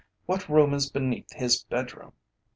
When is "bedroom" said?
1.65-2.13